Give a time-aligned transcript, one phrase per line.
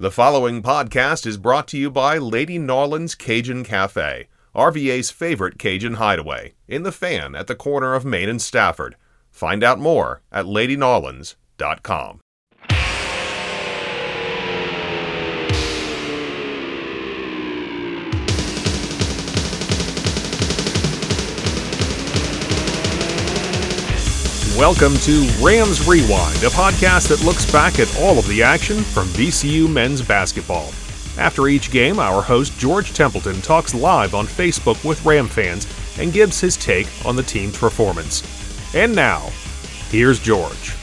[0.00, 5.96] The following podcast is brought to you by Lady N'awlins Cajun Cafe, RVA's favorite Cajun
[5.96, 8.96] hideaway, in the fan at the corner of Main and Stafford.
[9.30, 12.20] Find out more at ladynarlands.com.
[24.60, 29.06] Welcome to Rams Rewind, a podcast that looks back at all of the action from
[29.08, 30.66] VCU men's basketball.
[31.16, 35.66] After each game, our host George Templeton talks live on Facebook with Ram fans
[35.98, 38.22] and gives his take on the team's performance.
[38.74, 39.30] And now,
[39.88, 40.76] here's George.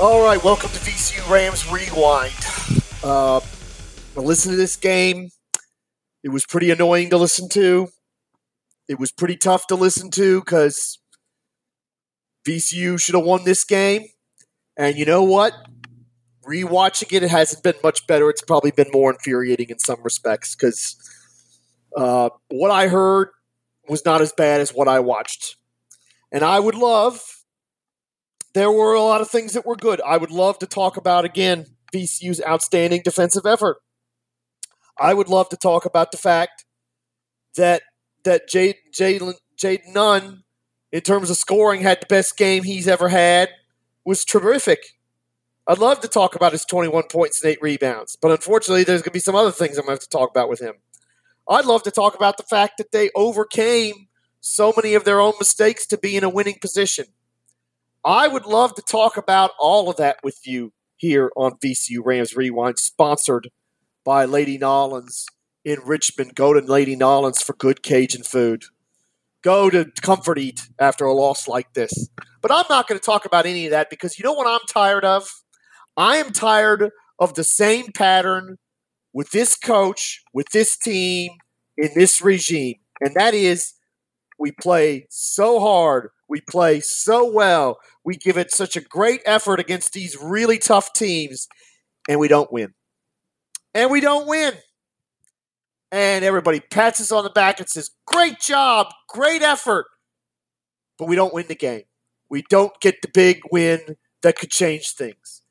[0.00, 2.32] All right, welcome to VCU Rams Rewind.
[3.04, 3.40] Uh,
[4.16, 5.28] I listened to this game.
[6.22, 7.88] It was pretty annoying to listen to.
[8.88, 10.98] It was pretty tough to listen to because
[12.46, 14.06] VCU should have won this game.
[14.76, 15.52] And you know what?
[16.46, 18.28] Rewatching it, it hasn't been much better.
[18.28, 20.96] It's probably been more infuriating in some respects because
[21.96, 23.28] uh, what I heard
[23.88, 25.56] was not as bad as what I watched.
[26.32, 27.22] And I would love,
[28.54, 30.00] there were a lot of things that were good.
[30.00, 33.78] I would love to talk about, again, VCU's outstanding defensive effort.
[34.98, 36.64] I would love to talk about the fact
[37.56, 37.82] that
[38.24, 40.43] that Jade Jalen Jade Nunn
[40.94, 43.50] in terms of scoring, had the best game he's ever had,
[44.04, 44.96] was terrific.
[45.66, 49.10] I'd love to talk about his 21 points and eight rebounds, but unfortunately, there's going
[49.10, 50.74] to be some other things I'm going to have to talk about with him.
[51.50, 54.06] I'd love to talk about the fact that they overcame
[54.40, 57.06] so many of their own mistakes to be in a winning position.
[58.04, 62.36] I would love to talk about all of that with you here on VCU Rams
[62.36, 63.50] Rewind, sponsored
[64.04, 65.24] by Lady N'awlins
[65.64, 66.36] in Richmond.
[66.36, 68.66] Go to Lady N'awlins for good Cajun food
[69.44, 72.08] go to comfort eat after a loss like this.
[72.40, 74.66] But I'm not going to talk about any of that because you know what I'm
[74.68, 75.28] tired of?
[75.96, 78.56] I am tired of the same pattern
[79.12, 81.30] with this coach, with this team,
[81.76, 82.76] in this regime.
[83.00, 83.74] And that is
[84.38, 89.60] we play so hard, we play so well, we give it such a great effort
[89.60, 91.46] against these really tough teams,
[92.08, 92.74] and we don't win.
[93.74, 94.54] And we don't win
[95.94, 99.86] and everybody pats us on the back and says, Great job, great effort.
[100.98, 101.84] But we don't win the game.
[102.28, 105.42] We don't get the big win that could change things.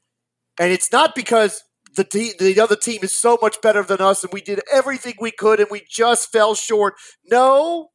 [0.60, 1.64] And it's not because
[1.96, 5.14] the te- the other team is so much better than us and we did everything
[5.18, 6.96] we could and we just fell short.
[7.32, 7.92] No.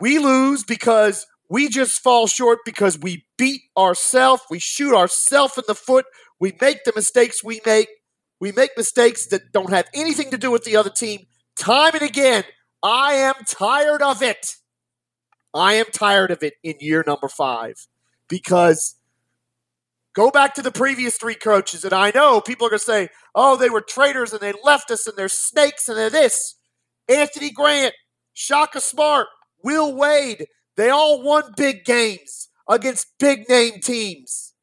[0.00, 5.64] We lose because we just fall short because we beat ourselves, we shoot ourselves in
[5.66, 6.04] the foot,
[6.38, 7.88] we make the mistakes we make,
[8.40, 11.26] we make mistakes that don't have anything to do with the other team
[11.58, 12.44] time and again.
[12.82, 14.56] I am tired of it.
[15.54, 17.86] I am tired of it in year number five
[18.28, 18.96] because
[20.14, 23.08] go back to the previous three coaches, and I know people are going to say,
[23.34, 26.56] oh, they were traitors and they left us and they're snakes and they're this.
[27.08, 27.94] Anthony Grant,
[28.32, 29.28] Shaka Smart,
[29.62, 30.46] Will Wade,
[30.76, 34.53] they all won big games against big name teams.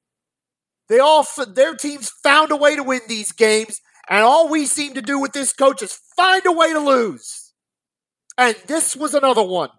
[0.92, 3.80] They all their teams found a way to win these games,
[4.10, 7.54] and all we seem to do with this coach is find a way to lose.
[8.38, 9.70] And this was another one.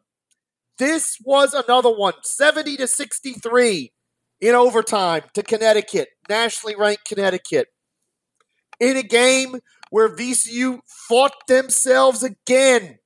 [0.78, 2.14] This was another one.
[2.22, 3.92] 70 to 63
[4.40, 7.66] in overtime to Connecticut, nationally ranked Connecticut.
[8.80, 9.56] In a game
[9.90, 13.00] where VCU fought themselves again,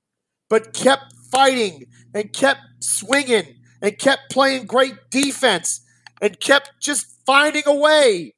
[0.48, 5.80] but kept fighting and kept swinging and kept playing great defense
[6.20, 8.34] and kept just finding a way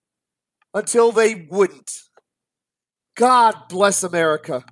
[0.74, 1.90] until they wouldn't.
[3.16, 4.64] God bless America.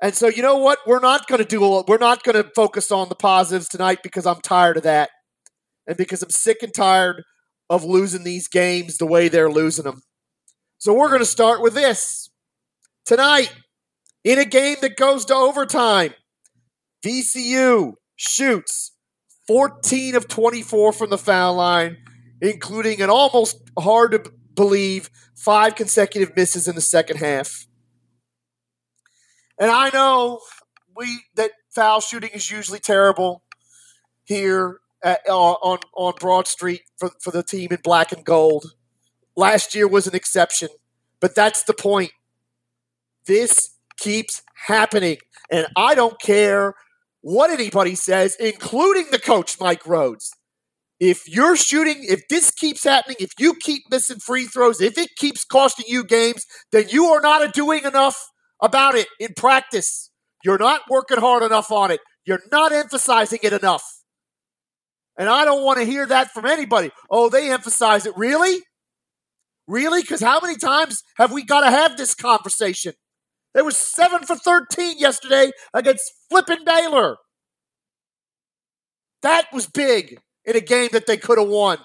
[0.00, 0.78] And so, you know what?
[0.86, 4.26] We're not going to do, we're not going to focus on the positives tonight because
[4.26, 5.10] I'm tired of that.
[5.86, 7.22] And because I'm sick and tired
[7.70, 10.02] of losing these games the way they're losing them.
[10.78, 12.30] So, we're going to start with this.
[13.04, 13.54] Tonight,
[14.24, 16.12] in a game that goes to overtime,
[17.04, 18.92] VCU shoots
[19.46, 21.98] 14 of 24 from the foul line
[22.40, 27.66] including an almost hard to believe five consecutive misses in the second half.
[29.58, 30.40] And I know
[30.96, 33.42] we that foul shooting is usually terrible
[34.24, 38.72] here at, uh, on on Broad Street for, for the team in black and gold.
[39.36, 40.68] Last year was an exception,
[41.20, 42.12] but that's the point.
[43.26, 45.18] This keeps happening,
[45.50, 46.74] and I don't care
[47.20, 50.30] what anybody says, including the coach Mike Rhoades
[50.98, 55.10] if you're shooting, if this keeps happening, if you keep missing free throws, if it
[55.16, 58.18] keeps costing you games, then you are not doing enough
[58.62, 60.10] about it in practice.
[60.42, 62.00] You're not working hard enough on it.
[62.24, 63.84] You're not emphasizing it enough.
[65.18, 66.90] And I don't want to hear that from anybody.
[67.10, 68.16] Oh, they emphasize it.
[68.16, 68.62] Really?
[69.66, 70.00] Really?
[70.00, 72.92] Because how many times have we got to have this conversation?
[73.54, 77.16] They were seven for 13 yesterday against flipping Baylor.
[79.22, 81.78] That was big in a game that they could have won.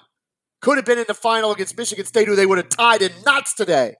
[0.60, 3.10] Could have been in the final against Michigan State, who they would have tied in
[3.26, 3.96] knots today.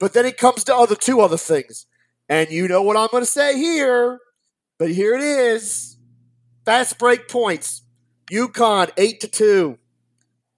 [0.00, 1.86] But then it comes to other two other things.
[2.28, 4.18] And you know what I'm going to say here.
[4.78, 5.98] But here it is.
[6.64, 7.82] Fast break points.
[8.32, 9.78] UConn 8 to 2.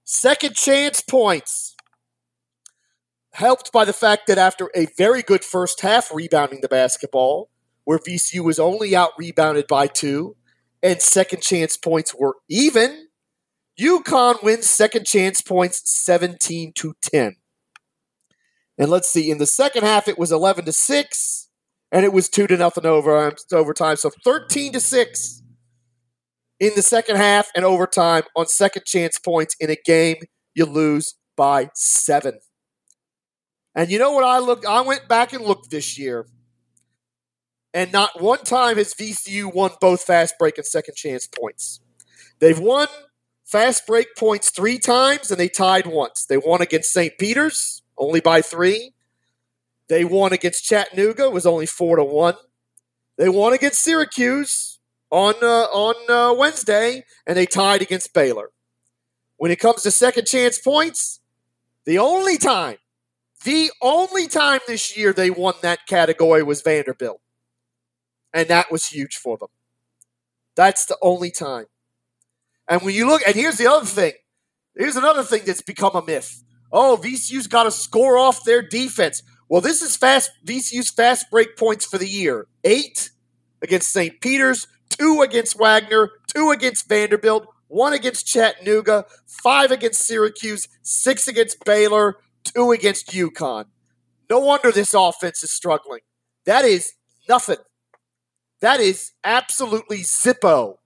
[0.05, 1.75] Second chance points.
[3.33, 7.51] Helped by the fact that after a very good first half rebounding the basketball,
[7.85, 10.37] where VCU was only out rebounded by two,
[10.83, 13.09] and second chance points were even,
[13.81, 17.37] UConn wins second chance points 17 to 10.
[18.79, 21.49] And let's see, in the second half it was 11 to 6,
[21.91, 23.97] and it was 2 to nothing over um, overtime.
[23.97, 25.43] So 13 to 6
[26.63, 30.17] in the second half and overtime on second chance points in a game
[30.55, 32.39] you lose by seven.
[33.75, 36.27] And you know what I looked I went back and looked this year.
[37.75, 41.81] And not one time has VCU won both fast break and second chance points.
[42.39, 42.89] They've won
[43.45, 46.27] fast break points three times and they tied once.
[46.27, 47.17] They won against St.
[47.19, 48.93] Peter's, only by three.
[49.89, 52.37] They won against Chattanooga, was only four to one.
[53.17, 54.73] They won against Syracuse,
[55.13, 58.51] on uh, on uh, Wednesday, and they tied against Baylor.
[59.37, 61.21] When it comes to second chance points,
[61.85, 62.79] the only time,
[63.45, 67.21] the only time this year they won that category was Vanderbilt,
[68.33, 69.49] and that was huge for them.
[70.55, 71.67] That's the only time.
[72.69, 74.13] And when you look, and here's the other thing.
[74.77, 76.43] Here's another thing that's become a myth.
[76.73, 79.23] Oh, VCU's got to score off their defense.
[79.49, 82.47] Well, this is fast VCU's fast break points for the year.
[82.65, 83.11] Eight
[83.61, 84.21] against St.
[84.21, 91.65] Peter's, two against Wagner, two against Vanderbilt, one against Chattanooga, five against Syracuse, six against
[91.65, 93.67] Baylor, two against UConn.
[94.31, 96.01] No wonder this offense is struggling.
[96.47, 96.95] That is
[97.29, 97.59] nothing.
[98.63, 100.77] That is absolutely zippo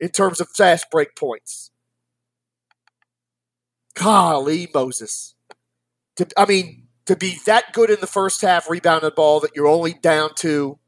[0.00, 1.70] in terms of fast break points.
[3.94, 5.34] Golly, Moses.
[6.16, 9.68] To, I mean, to be that good in the first half, rebounded ball that you're
[9.68, 10.78] only down to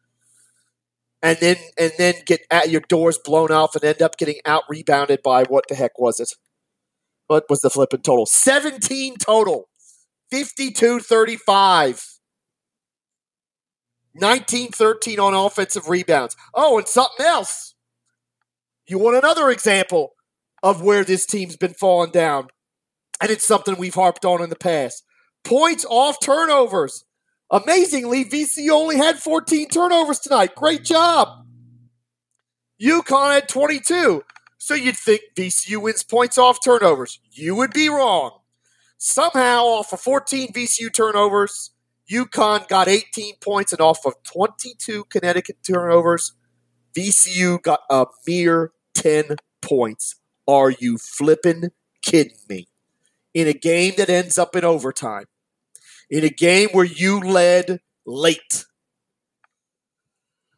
[1.23, 4.63] and then and then get at your doors blown off and end up getting out
[4.69, 6.33] rebounded by what the heck was it?
[7.27, 8.25] What was the flipping total?
[8.25, 9.69] 17 total.
[10.31, 12.18] 52 35.
[14.21, 16.37] 19 13 on offensive rebounds.
[16.55, 17.75] Oh, and something else.
[18.87, 20.15] You want another example
[20.63, 22.49] of where this team's been falling down?
[23.21, 25.05] And it's something we've harped on in the past.
[25.45, 27.05] Points off turnovers.
[27.51, 30.55] Amazingly, VCU only had 14 turnovers tonight.
[30.55, 31.47] Great job.
[32.81, 34.23] UConn had 22.
[34.59, 37.21] So you'd think VCU wins points off turnovers.
[37.33, 38.39] You would be wrong.
[38.99, 41.71] Somehow, off of 14 VCU turnovers,
[42.11, 46.33] UConn got 18 points, and off of 22 Connecticut turnovers,
[46.97, 50.17] VCU got a mere 10 points.
[50.47, 51.71] Are you flipping
[52.03, 52.69] kidding me?
[53.35, 55.27] In a game that ends up in overtime
[56.11, 58.65] in a game where you led late.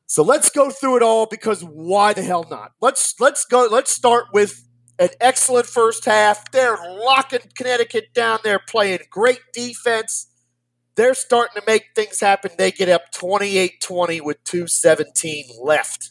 [0.06, 2.72] So let's go through it all because why the hell not?
[2.80, 4.66] Let's let's go let's start with
[4.98, 6.50] an excellent first half.
[6.50, 8.40] They're locking Connecticut down.
[8.42, 10.26] They're playing great defense.
[11.00, 12.50] They're starting to make things happen.
[12.58, 16.10] They get up 28-20 with 217 left.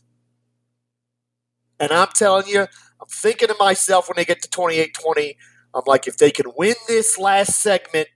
[1.80, 5.36] And I'm telling you, I'm thinking to myself when they get to 28-20,
[5.75, 8.08] I'm like if they can win this last segment,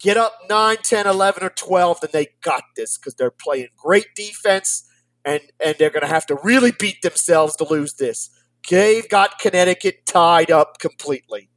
[0.00, 4.08] get up 9, 10, 11, or 12, then they got this because they're playing great
[4.16, 4.84] defense
[5.24, 8.30] and, and they're going to have to really beat themselves to lose this.
[8.68, 11.50] They've got Connecticut tied up completely.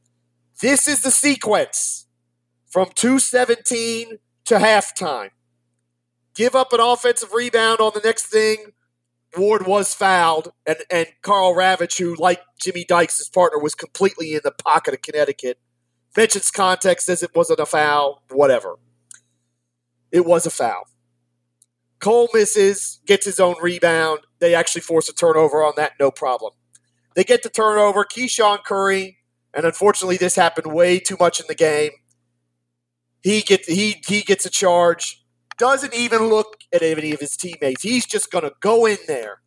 [0.62, 2.05] This is the sequence
[2.71, 5.29] from 217 to halftime.
[6.33, 8.71] Give up an offensive rebound on the next thing.
[9.37, 14.33] Ward was fouled, and, and Karl Ravech, who, like Jimmy Dykes' his partner, was completely
[14.33, 15.59] in the pocket of Connecticut
[16.15, 18.77] mentions context, says it wasn't a foul, whatever.
[20.11, 20.87] It was a foul.
[21.99, 24.21] Cole misses, gets his own rebound.
[24.39, 26.53] They actually force a turnover on that, no problem.
[27.15, 28.05] They get the turnover.
[28.05, 29.17] KeShawn Curry,
[29.53, 31.91] and unfortunately, this happened way too much in the game.
[33.21, 35.23] He gets he he gets a charge.
[35.57, 37.83] Doesn't even look at any of his teammates.
[37.83, 39.41] He's just going to go in there.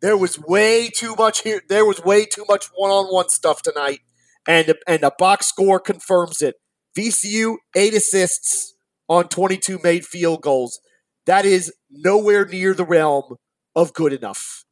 [0.00, 1.60] There was way too much here.
[1.68, 4.00] There was way too much one-on-one stuff tonight
[4.46, 6.56] and and the box score confirms it.
[6.96, 8.74] VCU eight assists
[9.08, 10.80] on 22 made field goals.
[11.26, 13.36] That is nowhere near the realm
[13.76, 14.64] of good enough.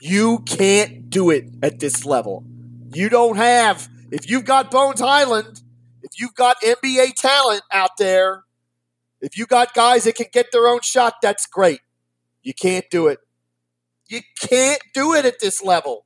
[0.00, 2.44] You can't do it at this level.
[2.92, 5.62] You don't have if you've got Bones Hyland,
[6.04, 8.44] If you've got NBA talent out there,
[9.22, 11.80] if you got guys that can get their own shot, that's great.
[12.42, 13.20] You can't do it.
[14.06, 16.04] You can't do it at this level.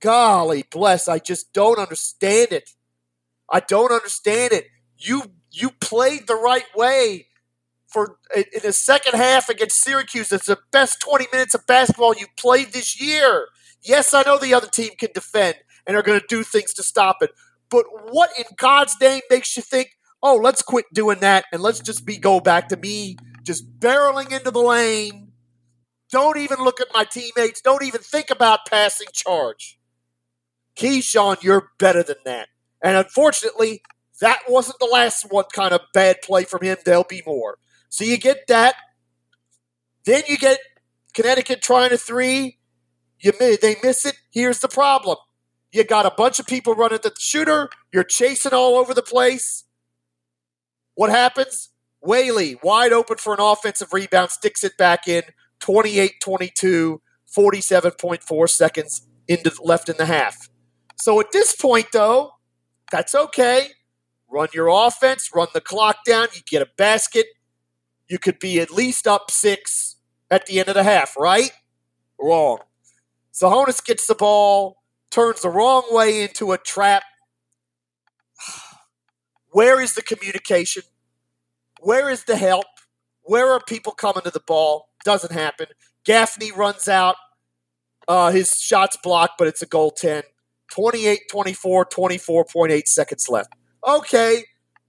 [0.00, 2.70] Golly bless, I just don't understand it.
[3.50, 4.66] I don't understand it.
[4.98, 7.28] You you played the right way
[7.86, 10.30] for in the second half against Syracuse.
[10.32, 13.46] It's the best 20 minutes of basketball you played this year.
[13.82, 16.82] Yes, I know the other team can defend and are going to do things to
[16.82, 17.30] stop it.
[17.74, 19.90] But what in God's name makes you think,
[20.22, 24.30] oh, let's quit doing that and let's just be go back to me just barreling
[24.30, 25.32] into the lane.
[26.12, 27.60] Don't even look at my teammates.
[27.60, 29.80] Don't even think about passing charge.
[30.76, 32.48] KeShawn, you're better than that.
[32.80, 33.82] And unfortunately,
[34.20, 36.76] that wasn't the last one kind of bad play from him.
[36.84, 37.58] There'll be more.
[37.88, 38.76] So you get that.
[40.04, 40.60] Then you get
[41.12, 42.58] Connecticut trying a three.
[43.18, 44.14] You they miss it.
[44.30, 45.16] Here's the problem.
[45.74, 47.68] You got a bunch of people running to the shooter.
[47.92, 49.64] You're chasing all over the place.
[50.94, 51.70] What happens?
[52.00, 55.24] Whaley, wide open for an offensive rebound, sticks it back in.
[55.58, 57.02] 28 22,
[57.36, 60.48] 47.4 seconds into, left in the half.
[60.96, 62.34] So at this point, though,
[62.92, 63.70] that's okay.
[64.30, 66.28] Run your offense, run the clock down.
[66.34, 67.26] You get a basket.
[68.08, 69.96] You could be at least up six
[70.30, 71.50] at the end of the half, right?
[72.20, 72.58] Wrong.
[73.32, 74.83] Tsohonis gets the ball,
[75.14, 77.04] turns the wrong way into a trap.
[79.50, 80.82] Where is the communication?
[81.80, 82.66] Where is the help?
[83.22, 84.88] Where are people coming to the ball?
[85.04, 85.68] Doesn't happen.
[86.04, 87.14] Gaffney runs out.
[88.08, 90.24] Uh, his shot's blocked, but it's a goal 10.
[90.72, 93.52] 28 24, 24.8 seconds left.
[93.86, 94.44] Okay,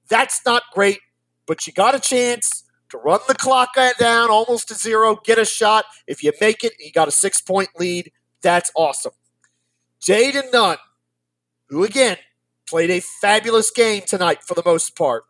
[0.09, 0.99] that's not great,
[1.45, 5.45] but you got a chance to run the clock down almost to zero, get a
[5.45, 5.85] shot.
[6.07, 8.11] If you make it, you got a six point lead.
[8.41, 9.11] That's awesome.
[10.05, 10.77] Jayden Nunn,
[11.69, 12.17] who again
[12.69, 15.23] played a fabulous game tonight for the most part.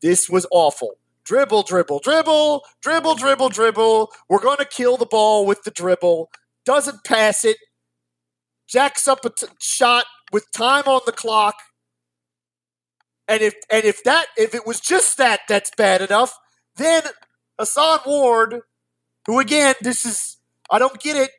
[0.00, 0.98] This was awful.
[1.24, 4.10] Dribble, dribble, dribble, dribble, dribble, dribble.
[4.28, 6.30] We're going to kill the ball with the dribble.
[6.64, 7.58] Doesn't pass it.
[8.66, 11.56] Jacks up a t- shot with time on the clock.
[13.26, 16.38] And if and if that if it was just that that's bad enough,
[16.76, 17.02] then
[17.58, 18.62] Hason Ward,
[19.26, 20.38] who again, this is
[20.70, 21.30] I don't get it.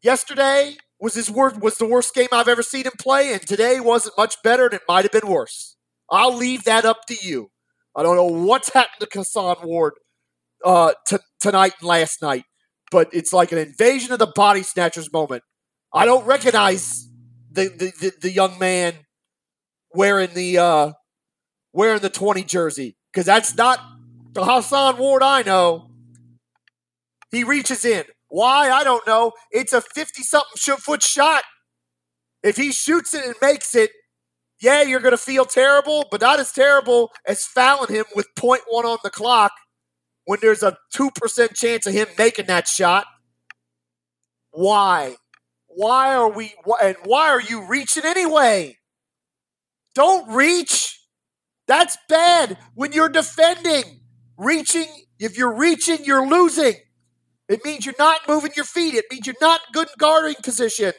[0.00, 3.80] Yesterday was his worst was the worst game I've ever seen him play, and today
[3.80, 5.76] wasn't much better, and it might have been worse.
[6.08, 7.50] I'll leave that up to you.
[7.96, 9.94] I don't know what's happened to Hason Ward
[10.64, 12.44] uh, t- tonight and last night,
[12.92, 15.42] but it's like an invasion of the body snatchers moment.
[15.92, 17.08] I don't recognize
[17.50, 18.94] the the, the, the young man
[19.92, 20.92] wearing the uh,
[21.72, 23.80] wearing the twenty jersey because that's not
[24.34, 25.90] the Hason Ward I know.
[27.32, 28.04] He reaches in.
[28.32, 28.70] Why?
[28.70, 29.32] I don't know.
[29.50, 31.42] It's a 50 something foot shot.
[32.42, 33.90] If he shoots it and makes it,
[34.58, 38.58] yeah, you're going to feel terrible, but not as terrible as fouling him with 0.1
[38.84, 39.52] on the clock
[40.24, 43.04] when there's a 2% chance of him making that shot.
[44.50, 45.16] Why?
[45.66, 48.78] Why are we, and why are you reaching anyway?
[49.94, 51.00] Don't reach.
[51.68, 54.00] That's bad when you're defending.
[54.38, 54.86] Reaching,
[55.18, 56.76] if you're reaching, you're losing.
[57.52, 58.94] It means you're not moving your feet.
[58.94, 60.92] It means you're not good guarding position.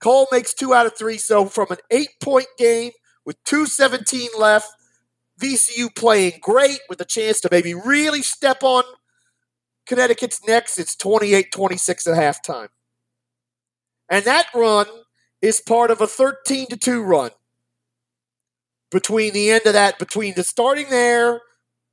[0.00, 1.16] Cole makes two out of three.
[1.16, 2.92] So from an eight point game
[3.24, 4.68] with 217 left,
[5.40, 8.84] VCU playing great with a chance to maybe really step on
[9.86, 10.78] Connecticut's next.
[10.78, 12.68] It's 28 26 at halftime.
[14.10, 14.86] And that run
[15.40, 17.30] is part of a 13 to 2 run.
[18.90, 21.40] Between the end of that, between the starting there,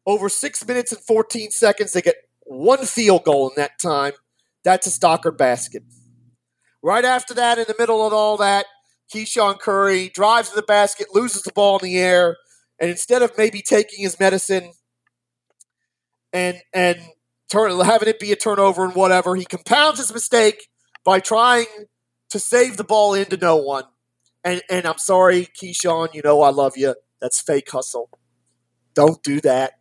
[0.06, 2.15] over six minutes and 14 seconds, they get
[2.50, 4.13] one field goal in that time.
[4.63, 5.84] That's a Stockard basket.
[6.82, 8.65] Right after that, in the middle of all that,
[9.13, 12.38] KeShawn Curry drives to the basket, loses the ball in the air,
[12.79, 14.72] and instead of maybe taking his medicine
[16.34, 17.00] and and
[17.51, 20.68] turn, having it be a turnover and whatever, he compounds his mistake
[21.03, 21.65] by trying
[22.29, 23.86] to save the ball into no one.
[24.44, 26.96] And and I'm sorry, KeShawn, you know I love you.
[27.22, 28.10] That's fake hustle.
[28.94, 29.78] Don't do that.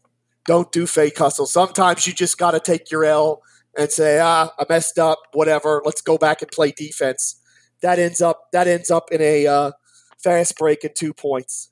[0.49, 1.45] Don't do fake hustle.
[1.45, 3.43] Sometimes you just got to take your L
[3.77, 5.83] and say, ah, I messed up, whatever.
[5.85, 7.39] Let's go back and play defense.
[7.83, 9.73] That ends up that ends up in a uh,
[10.17, 11.71] fast break and two points.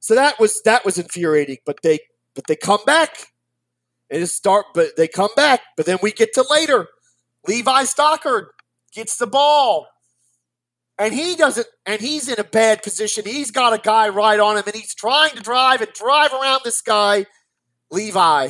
[0.00, 1.56] So that was that was infuriating.
[1.64, 2.00] But they
[2.34, 3.32] but they come back
[4.10, 4.66] and start.
[4.74, 5.62] But they come back.
[5.74, 6.88] But then we get to later.
[7.48, 8.48] Levi Stockard
[8.94, 9.86] gets the ball.
[10.98, 13.24] And he doesn't, and he's in a bad position.
[13.24, 16.60] He's got a guy right on him, and he's trying to drive and drive around
[16.64, 17.24] this guy.
[17.92, 18.48] Levi,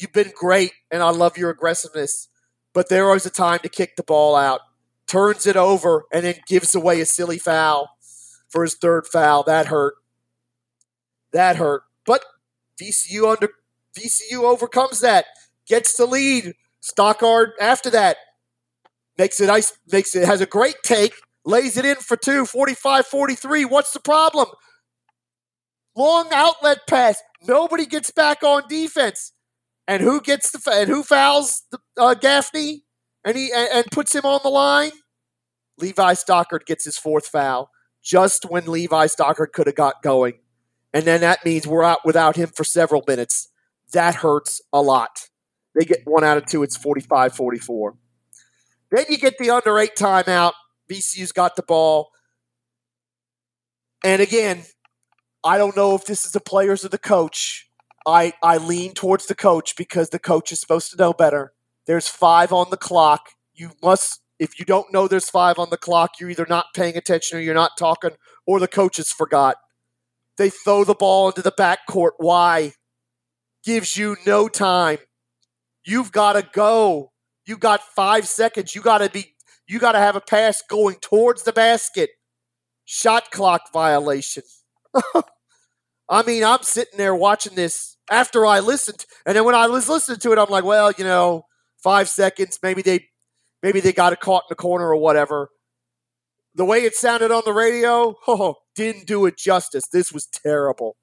[0.00, 2.28] You've been great, and I love your aggressiveness.
[2.72, 4.60] But there was a time to kick the ball out,
[5.06, 7.90] turns it over, and then gives away a silly foul.
[8.48, 9.44] for his third foul.
[9.44, 9.94] That hurt.
[11.32, 11.82] That hurt.
[12.04, 12.24] But
[12.80, 13.50] VCU under
[13.94, 15.26] VCU overcomes that,
[15.66, 16.54] gets the lead.
[16.80, 18.16] Stockard after that
[19.18, 21.12] makes it ice makes it has a great take,
[21.44, 23.68] lays it in for two, 45-43.
[23.70, 24.48] What's the problem?
[25.96, 27.22] Long outlet pass.
[27.46, 29.32] Nobody gets back on defense.
[29.88, 32.84] And who gets the and who fouls the, uh, Gaffney
[33.24, 34.92] and he and, and puts him on the line?
[35.78, 37.70] Levi Stockard gets his fourth foul
[38.02, 40.34] just when Levi Stockard could have got going.
[40.92, 43.48] And then that means we're out without him for several minutes.
[43.92, 45.28] That hurts a lot.
[45.74, 46.62] They get one out of two.
[46.62, 47.96] It's 45 44.
[48.90, 50.52] Then you get the under eight timeout.
[50.90, 52.10] VCU's got the ball.
[54.02, 54.62] And again,
[55.42, 57.68] I don't know if this is the players or the coach.
[58.06, 61.52] I, I lean towards the coach because the coach is supposed to know better.
[61.86, 63.30] There's five on the clock.
[63.54, 66.96] You must, if you don't know there's five on the clock, you're either not paying
[66.96, 68.12] attention or you're not talking,
[68.46, 69.56] or the coaches forgot.
[70.36, 72.12] They throw the ball into the backcourt.
[72.18, 72.72] Why?
[73.64, 74.98] Gives you no time.
[75.84, 77.12] You've got to go.
[77.46, 78.74] You got five seconds.
[78.74, 79.34] You got to be.
[79.66, 82.10] You got to have a pass going towards the basket.
[82.84, 84.42] Shot clock violation.
[86.08, 89.88] I mean, I'm sitting there watching this after I listened, and then when I was
[89.88, 91.44] listening to it, I'm like, well, you know,
[91.82, 92.58] five seconds.
[92.62, 93.06] Maybe they,
[93.62, 95.50] maybe they got it caught in the corner or whatever.
[96.54, 99.84] The way it sounded on the radio, oh, didn't do it justice.
[99.92, 100.96] This was terrible.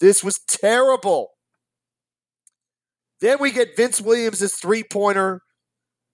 [0.00, 1.30] This was terrible.
[3.20, 5.42] Then we get Vince Williams' three pointer,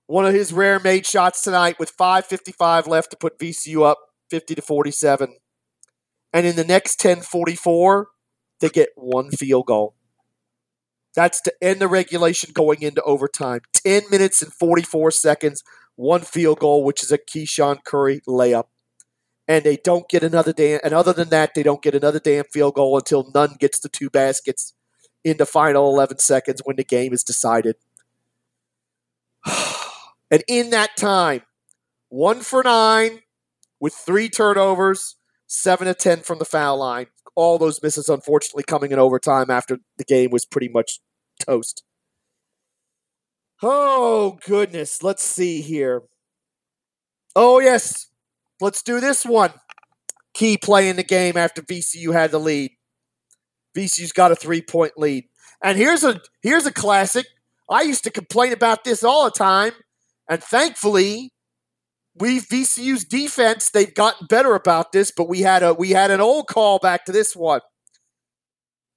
[0.07, 3.99] one of his rare made shots tonight with 5.55 left to put VCU up
[4.31, 5.35] 50 to 47.
[6.33, 8.07] And in the next 10:44,
[8.61, 9.95] they get one field goal.
[11.15, 13.63] That's to end the regulation going into overtime.
[13.73, 15.65] 10 minutes and 44 seconds,
[15.97, 18.67] one field goal, which is a KeShawn Curry layup.
[19.49, 22.45] And they don't get another damn, and other than that, they don't get another damn
[22.45, 24.75] field goal until Nunn gets the two baskets
[25.25, 27.77] in the final 11 seconds when the game is decided.
[30.31, 31.43] and in that time,
[32.11, 33.23] one for nine
[33.81, 35.17] with three turnovers,
[35.49, 37.07] seven to 10 from the foul line.
[37.35, 41.01] All those misses, unfortunately, coming in overtime after the game was pretty much
[41.45, 41.83] toast.
[43.63, 45.03] Oh, goodness.
[45.03, 46.03] Let's see here.
[47.35, 48.09] Oh, yes.
[48.61, 49.53] Let's do this one.
[50.35, 52.73] Key play in the game after VCU had the lead.
[53.77, 55.25] VCU's got a three point lead.
[55.63, 57.27] And here's a here's a classic.
[57.69, 59.73] I used to complain about this all the time,
[60.29, 61.33] and thankfully,
[62.21, 65.13] we VCU's defense they've gotten better about this.
[65.17, 67.61] But we had a we had an old call back to this one.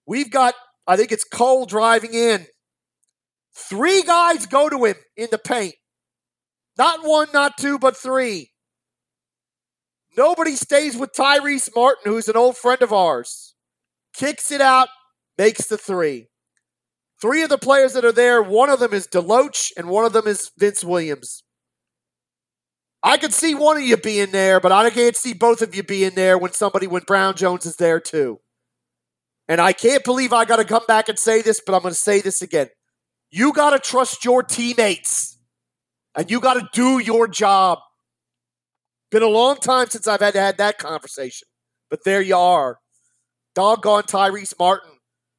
[0.05, 0.55] We've got
[0.88, 2.47] I think it's Cole driving in.
[3.55, 5.75] Three guys go to him in the paint.
[6.77, 8.51] Not one, not two, but three.
[10.17, 13.55] Nobody stays with Tyrese Martin, who's an old friend of ours.
[14.13, 14.89] Kicks it out,
[15.38, 16.27] makes the three.
[17.21, 20.13] Three of the players that are there, one of them is Deloach and one of
[20.13, 21.43] them is Vince Williams.
[23.03, 25.83] I could see one of you being there, but I can't see both of you
[25.83, 28.39] being there when somebody, when Brown Jones is there too.
[29.47, 31.93] And I can't believe I got to come back and say this, but I'm going
[31.93, 32.69] to say this again.
[33.31, 35.39] You got to trust your teammates
[36.15, 37.79] and you got to do your job.
[39.09, 41.47] Been a long time since I've had to have that conversation,
[41.89, 42.79] but there you are.
[43.55, 44.91] Doggone Tyrese Martin,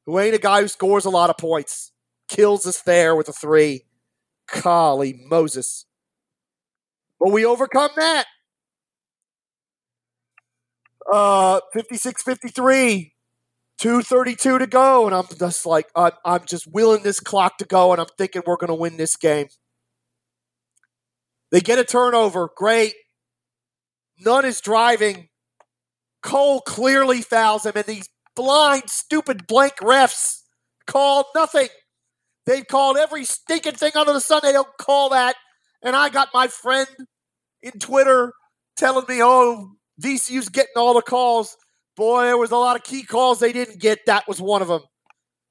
[0.04, 1.92] who ain't a guy who scores a lot of points,
[2.28, 3.84] kills us there with a three.
[4.62, 5.86] Golly Moses.
[7.22, 8.26] But we overcome that.
[11.10, 13.12] Uh, 56 53,
[13.78, 15.06] 232 to go.
[15.06, 18.42] And I'm just like, I'm, I'm just willing this clock to go, and I'm thinking
[18.44, 19.46] we're going to win this game.
[21.52, 22.50] They get a turnover.
[22.56, 22.94] Great.
[24.18, 25.28] Nunn is driving.
[26.24, 30.40] Cole clearly fouls him, and these blind, stupid, blank refs
[30.88, 31.68] call nothing.
[32.46, 34.40] They've called every stinking thing under the sun.
[34.42, 35.36] They don't call that.
[35.84, 36.88] And I got my friend
[37.62, 38.32] in Twitter
[38.76, 41.56] telling me, oh, VCU's getting all the calls.
[41.96, 44.00] Boy, there was a lot of key calls they didn't get.
[44.06, 44.82] That was one of them.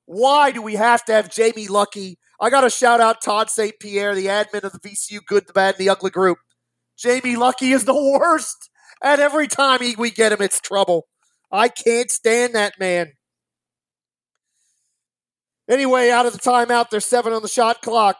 [0.06, 2.18] Why do we have to have Jamie Luckie?
[2.40, 3.76] I got to shout out Todd St.
[3.80, 6.40] Pierre, the admin of the VCU Good, the Bad, and the Ugly group.
[6.98, 8.70] Jamie Luckie is the worst.
[9.04, 11.08] And every time he, we get him, it's trouble.
[11.52, 13.14] I can't stand that man.
[15.70, 18.18] Anyway, out of the timeout, there's seven on the shot clock.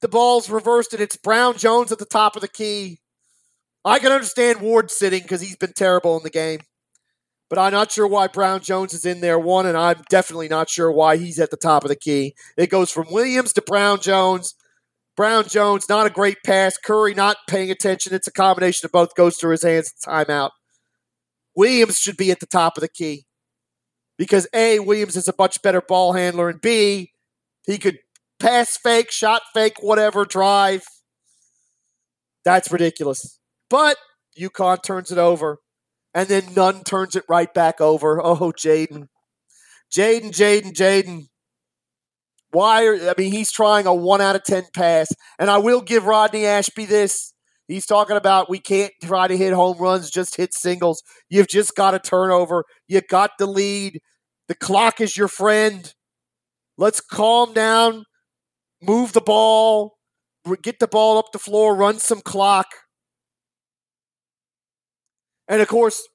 [0.00, 2.98] The ball's reversed, and it's Brown Jones at the top of the key.
[3.84, 6.60] I can understand Ward sitting because he's been terrible in the game.
[7.48, 10.68] But I'm not sure why Brown Jones is in there, one, and I'm definitely not
[10.68, 12.34] sure why he's at the top of the key.
[12.56, 14.54] It goes from Williams to Brown Jones.
[15.16, 16.76] Brown Jones, not a great pass.
[16.76, 18.12] Curry not paying attention.
[18.12, 19.94] It's a combination of both goes through his hands.
[20.04, 20.50] Timeout.
[21.54, 23.24] Williams should be at the top of the key
[24.18, 27.12] because A, Williams is a much better ball handler, and B,
[27.64, 27.98] he could
[28.38, 30.82] pass fake, shot fake, whatever, drive.
[32.44, 33.38] That's ridiculous.
[33.68, 33.96] But
[34.38, 35.58] UConn turns it over,
[36.14, 38.20] and then Nunn turns it right back over.
[38.22, 39.08] Oh, Jaden.
[39.94, 41.26] Jaden, Jaden, Jaden.
[42.50, 42.86] Why?
[42.86, 45.08] Are, I mean, he's trying a one out of 10 pass.
[45.38, 47.32] And I will give Rodney Ashby this.
[47.68, 51.02] He's talking about we can't try to hit home runs, just hit singles.
[51.28, 52.64] You've just got a turnover.
[52.86, 54.00] You got the lead.
[54.48, 55.92] The clock is your friend.
[56.78, 58.04] Let's calm down,
[58.82, 59.98] move the ball,
[60.62, 62.66] get the ball up the floor, run some clock.
[65.48, 66.08] And of course,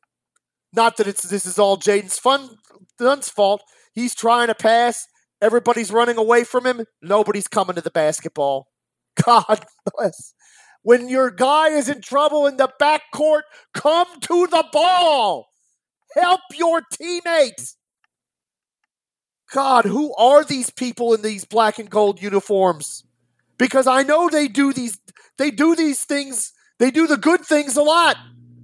[0.73, 2.57] not that it's this is all Jaden's fun
[2.97, 3.63] Dunn's fault.
[3.93, 5.07] He's trying to pass.
[5.41, 6.85] Everybody's running away from him.
[7.01, 8.67] Nobody's coming to the basketball.
[9.25, 10.33] God bless.
[10.83, 13.41] When your guy is in trouble in the backcourt,
[13.73, 15.47] come to the ball.
[16.15, 17.77] Help your teammates.
[19.51, 23.03] God, who are these people in these black and gold uniforms?
[23.57, 24.97] Because I know they do these
[25.37, 28.15] they do these things, they do the good things a lot.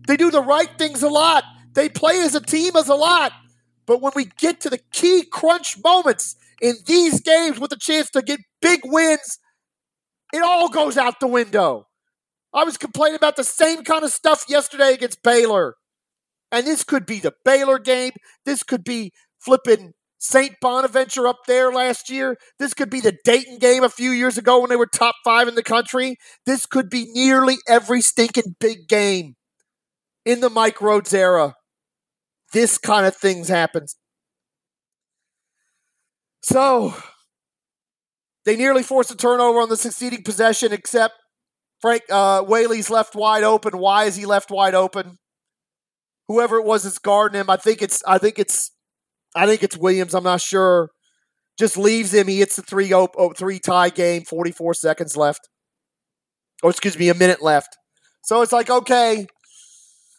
[0.08, 1.44] They do the right things a lot.
[1.74, 3.34] They play as a team as a lot.
[3.86, 8.10] But when we get to the key crunch moments in these games with a chance
[8.12, 9.40] to get big wins,
[10.34, 11.88] it all goes out the window.
[12.54, 15.76] I was complaining about the same kind of stuff yesterday against Baylor.
[16.52, 18.14] And this could be the Baylor game.
[18.46, 20.56] This could be flipping St.
[20.62, 22.38] Bonaventure up there last year.
[22.60, 25.48] This could be the Dayton game a few years ago when they were top five
[25.48, 26.18] in the country.
[26.46, 29.36] This could be nearly every stinking big game
[30.26, 31.56] in the Mike Rhoades era.
[32.54, 33.96] This kind of things happens.
[36.42, 36.96] So
[38.46, 41.16] they nearly forced a turnover on the succeeding possession, except
[41.82, 43.78] Frank uh, Whaley's left wide open.
[43.78, 45.18] Why is he left wide open?
[46.28, 48.72] Whoever it was that's guarding him, I think it's I think it's
[49.38, 50.14] I think it's Williams.
[50.14, 50.90] I'm not sure.
[51.60, 52.28] Just leaves him.
[52.28, 54.24] He hits the three oh, oh, three tie game.
[54.24, 55.48] 44 seconds left.
[56.64, 57.78] Or excuse me, a minute left.
[58.24, 59.28] So it's like okay,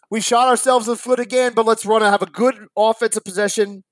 [0.09, 3.23] we shot ourselves in the foot again, but let's run and have a good offensive
[3.23, 3.83] possession.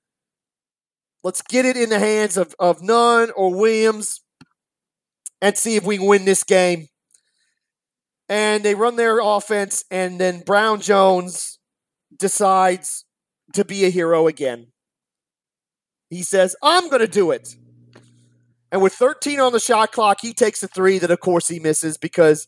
[1.22, 4.20] Let's get it in the hands of, of Nunn or Williams
[5.40, 6.88] and see if we can win this game.
[8.28, 11.58] And they run their offense, and then Brown Jones
[12.16, 13.04] decides
[13.54, 14.66] to be a hero again.
[16.10, 17.56] He says, I'm going to do it.
[18.70, 21.58] And with 13 on the shot clock, he takes a three that, of course, he
[21.58, 22.46] misses because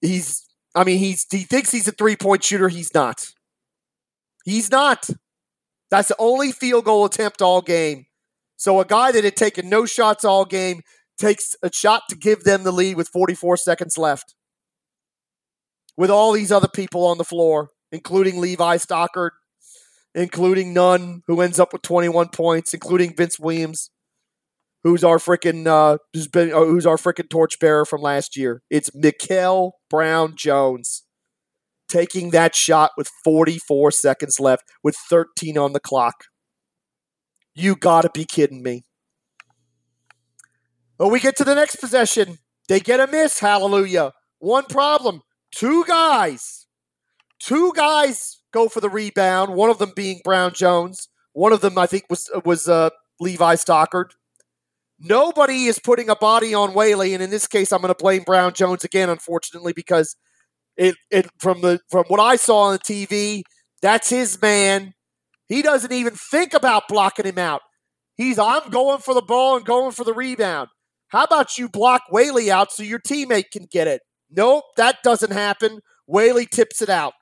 [0.00, 2.68] he's, I mean, he's he thinks he's a three point shooter.
[2.68, 3.26] He's not.
[4.44, 5.10] He's not.
[5.90, 8.06] That's the only field goal attempt all game.
[8.56, 10.82] So a guy that had taken no shots all game
[11.18, 14.34] takes a shot to give them the lead with 44 seconds left.
[15.96, 19.32] With all these other people on the floor, including Levi Stockard,
[20.14, 23.90] including Nunn, who ends up with 21 points, including Vince Williams,
[24.82, 28.62] who's our freaking uh, who's been uh, who's our freaking torchbearer from last year.
[28.70, 31.04] It's Mikeal Brown Jones
[31.88, 36.24] taking that shot with 44 seconds left with 13 on the clock.
[37.54, 38.84] You got to be kidding me.
[40.98, 42.38] But we get to the next possession.
[42.68, 43.40] They get a miss.
[43.40, 44.12] Hallelujah.
[44.38, 45.22] One problem.
[45.50, 46.66] Two guys.
[47.40, 49.54] Two guys go for the rebound.
[49.54, 51.08] One of them being Brown Jones.
[51.32, 54.12] One of them, I think, was was uh, Levi Stockard.
[54.98, 58.22] Nobody is putting a body on Whaley, and in this case, I'm going to blame
[58.22, 60.16] Brown Jones again, unfortunately, because
[60.76, 63.42] it, it from the from what I saw on the TV,
[63.80, 64.92] that's his man.
[65.48, 67.62] He doesn't even think about blocking him out.
[68.16, 70.68] He's I'm going for the ball and going for the rebound.
[71.08, 74.02] How about you block Whaley out so your teammate can get it?
[74.30, 75.80] Nope, that doesn't happen.
[76.06, 77.14] Whaley tips it out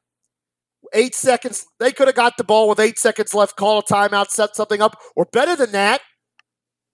[0.92, 1.66] eight seconds.
[1.79, 4.83] They could have got the ball with eight seconds left, call a timeout, set something
[4.83, 6.01] up, or better than that,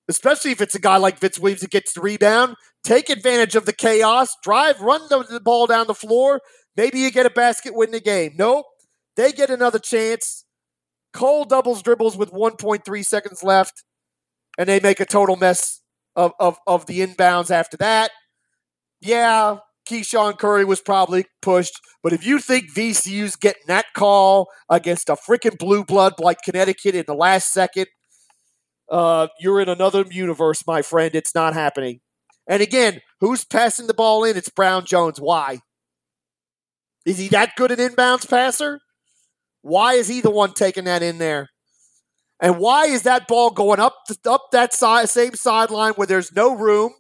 [0.09, 3.67] especially if it's a guy like Vince Williams that gets the rebound, take advantage of
[3.67, 6.41] the chaos, drive, run the, the ball down the floor.
[6.77, 8.33] Maybe you get a basket, win the game.
[8.37, 8.67] Nope.
[9.17, 10.45] They get another chance.
[11.13, 13.85] Cole doubles dribbles with 1.3 seconds left,
[14.59, 15.81] and they make a total mess
[16.17, 18.11] of, of, of the inbounds after that.
[19.01, 21.81] Yeah, KeShawn Curry was probably pushed.
[22.03, 26.95] But if you think VCU's getting that call against a freaking blue blood like Connecticut
[26.95, 27.87] in the last second,
[28.91, 31.15] uh, you're in another universe, my friend.
[31.15, 32.01] It's not happening.
[32.47, 34.37] And again, who's passing the ball in?
[34.37, 35.19] It's Brown Jones.
[35.19, 35.61] Why?
[37.07, 38.81] Is he that good an inbounds passer?
[39.63, 41.49] Why is he the one taking that in there?
[42.41, 46.55] And why is that ball going up up that side, same sideline where there's no
[46.55, 46.93] room?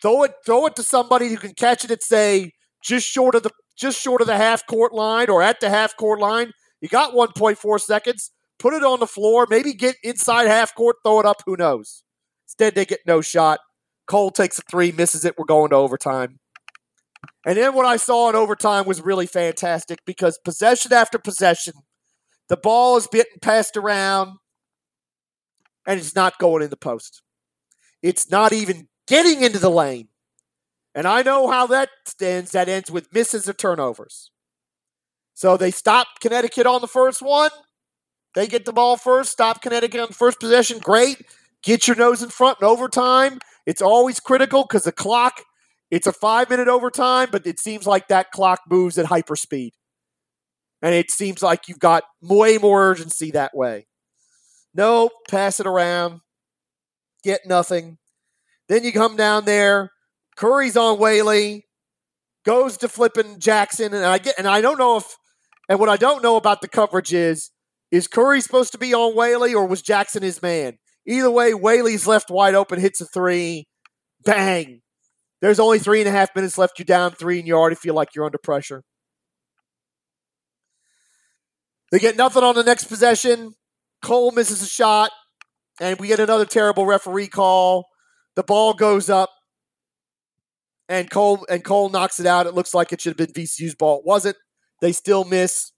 [0.00, 2.52] Throw it, throw it to somebody who can catch it at say
[2.84, 5.96] just short of the just short of the half court line or at the half
[5.96, 6.52] court line.
[6.80, 8.30] You got 1.4 seconds.
[8.58, 9.46] Put it on the floor.
[9.48, 11.42] Maybe get inside half court, throw it up.
[11.46, 12.02] Who knows?
[12.46, 13.60] Instead, they get no shot.
[14.08, 15.36] Cole takes a three, misses it.
[15.38, 16.40] We're going to overtime.
[17.46, 21.74] And then what I saw in overtime was really fantastic because possession after possession,
[22.48, 24.38] the ball is getting passed around
[25.86, 27.22] and it's not going in the post.
[28.02, 30.08] It's not even getting into the lane.
[30.94, 31.90] And I know how that
[32.20, 32.52] ends.
[32.52, 34.30] That ends with misses or turnovers.
[35.34, 37.50] So they stop Connecticut on the first one.
[38.34, 39.32] They get the ball first.
[39.32, 40.78] Stop Connecticut on the first possession.
[40.78, 41.22] Great.
[41.62, 43.38] Get your nose in front in overtime.
[43.66, 45.42] It's always critical because the clock,
[45.90, 49.72] it's a five minute overtime, but it seems like that clock moves at hyperspeed.
[50.82, 53.86] And it seems like you've got way more urgency that way.
[54.74, 56.20] No, pass it around.
[57.24, 57.98] Get nothing.
[58.68, 59.90] Then you come down there.
[60.36, 61.64] Curry's on Whaley.
[62.44, 63.92] Goes to flipping Jackson.
[63.94, 65.16] And I get and I don't know if
[65.68, 67.50] and what I don't know about the coverage is
[67.90, 70.78] is Curry supposed to be on Whaley or was Jackson his man?
[71.06, 73.66] Either way, Whaley's left wide open, hits a three.
[74.24, 74.82] Bang.
[75.40, 76.78] There's only three and a half minutes left.
[76.78, 78.82] You're down three, and you already feel like you're under pressure.
[81.90, 83.54] They get nothing on the next possession.
[84.02, 85.10] Cole misses a shot,
[85.80, 87.86] and we get another terrible referee call.
[88.38, 89.30] The ball goes up,
[90.88, 92.46] and Cole and Cole knocks it out.
[92.46, 93.98] It looks like it should have been VCU's ball.
[93.98, 94.36] It wasn't.
[94.80, 95.72] They still miss.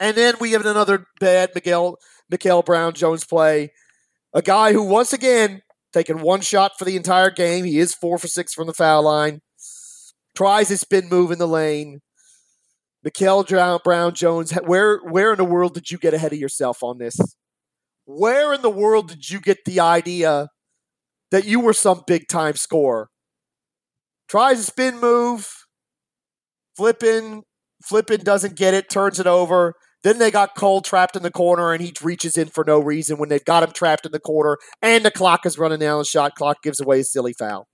[0.00, 1.98] And then we have another bad Miguel
[2.32, 3.70] Mikeal Brown Jones play.
[4.34, 5.62] A guy who once again
[5.92, 7.64] taken one shot for the entire game.
[7.64, 9.40] He is four for six from the foul line.
[10.36, 12.00] Tries a spin move in the lane.
[13.06, 16.98] Mikeal Brown Jones, where where in the world did you get ahead of yourself on
[16.98, 17.20] this?
[18.04, 20.48] Where in the world did you get the idea
[21.30, 23.08] that you were some big time scorer?
[24.28, 25.50] Tries a spin move,
[26.76, 27.42] flipping,
[27.84, 29.74] flipping doesn't get it, turns it over.
[30.04, 33.18] Then they got Cole trapped in the corner and he reaches in for no reason
[33.18, 35.98] when they've got him trapped in the corner and the clock is running down.
[35.98, 37.66] The shot clock gives away a silly foul.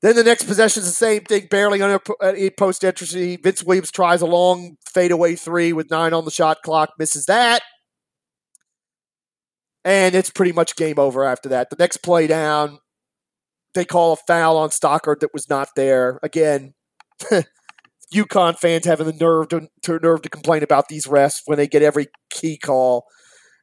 [0.00, 3.36] Then the next possession is the same thing, barely under uh, post entry.
[3.36, 7.62] Vince Williams tries a long fadeaway three with nine on the shot clock, misses that.
[9.84, 11.70] And it's pretty much game over after that.
[11.70, 12.78] The next play down,
[13.74, 16.20] they call a foul on Stockard that was not there.
[16.22, 16.74] Again,
[18.14, 21.66] UConn fans having the nerve to, to, nerve to complain about these refs when they
[21.66, 23.06] get every key call.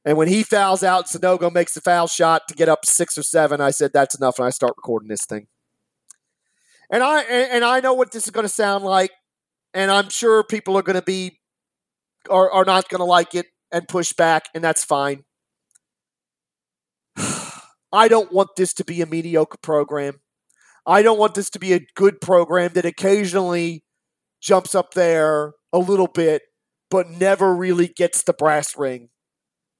[0.05, 3.23] And when he fouls out, Sanogo makes the foul shot to get up six or
[3.23, 3.61] seven.
[3.61, 5.47] I said that's enough, and I start recording this thing.
[6.89, 9.11] And I and I know what this is going to sound like,
[9.73, 11.39] and I'm sure people are going to be
[12.29, 15.25] are are not going to like it and push back, and that's fine.
[17.91, 20.21] I don't want this to be a mediocre program.
[20.85, 23.83] I don't want this to be a good program that occasionally
[24.41, 26.43] jumps up there a little bit,
[26.89, 29.09] but never really gets the brass ring,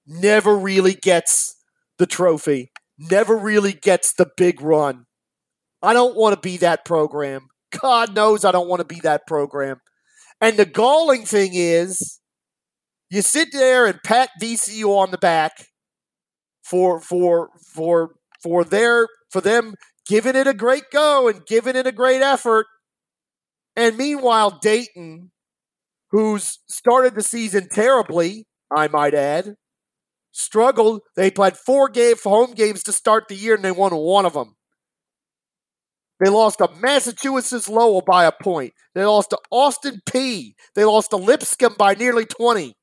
[0.06, 1.56] never really gets
[1.98, 5.06] the trophy, never really gets the big run.
[5.82, 7.48] I don't want to be that program.
[7.82, 9.82] God knows I don't want to be that program.
[10.42, 12.20] And the galling thing is,
[13.10, 15.66] you sit there and pat VCU on the back
[16.70, 19.76] for for for for their for them
[20.08, 22.68] giving it a great go and giving it a great effort.
[23.76, 25.32] And meanwhile, Dayton,
[26.12, 29.56] who's started the season terribly, I might add,
[30.32, 31.02] struggled.
[31.16, 34.34] They played four game home games to start the year and they won one of
[34.34, 34.56] them.
[36.20, 38.74] They lost to Massachusetts Lowell by a point.
[38.94, 40.54] They lost to Austin Peay.
[40.76, 42.74] They lost to Lipscomb by nearly 20.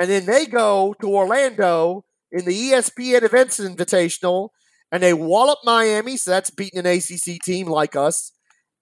[0.00, 4.50] And then they go to Orlando in the ESPN Events Invitational
[4.90, 6.16] and they wallop Miami.
[6.16, 8.32] So that's beating an ACC team like us.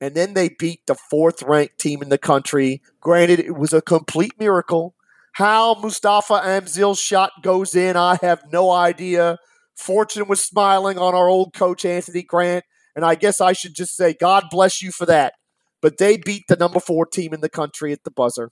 [0.01, 2.83] And then they beat the fourth ranked team in the country.
[3.01, 4.95] Granted, it was a complete miracle.
[5.33, 9.39] How Mustapha Amzil's shot goes in, I have no idea.
[9.77, 12.65] Fortune was smiling on our old coach, Anthony Grant.
[12.95, 15.35] And I guess I should just say, God bless you for that.
[15.83, 18.51] But they beat the number four team in the country at the buzzer.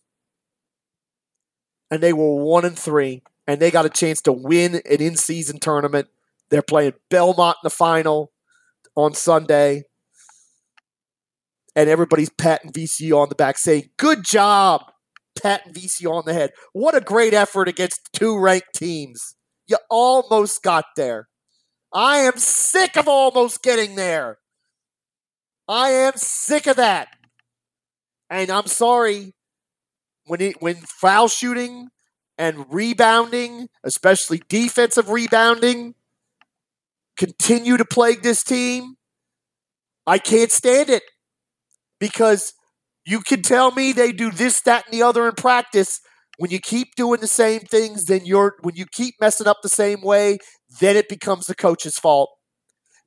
[1.90, 3.22] And they were one and three.
[3.46, 6.08] And they got a chance to win an in season tournament.
[6.50, 8.32] They're playing Belmont in the final
[8.96, 9.84] on Sunday.
[11.76, 14.82] And everybody's patting VCU on the back saying, Good job,
[15.40, 16.52] patting VCU on the head.
[16.72, 19.34] What a great effort against two ranked teams.
[19.66, 21.28] You almost got there.
[21.92, 24.38] I am sick of almost getting there.
[25.68, 27.08] I am sick of that.
[28.28, 29.32] And I'm sorry
[30.26, 31.88] when it when foul shooting
[32.38, 35.94] and rebounding, especially defensive rebounding,
[37.16, 38.96] continue to plague this team,
[40.06, 41.02] I can't stand it
[42.00, 42.52] because
[43.08, 46.00] You can tell me they do this, that, and the other in practice.
[46.38, 49.70] When you keep doing the same things, then you're when you keep messing up the
[49.70, 50.38] same way,
[50.80, 52.30] then it becomes the coach's fault